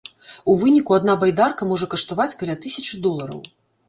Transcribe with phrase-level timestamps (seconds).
[0.51, 3.45] У выніку адна байдарка можа каштаваць каля тысячы долараў.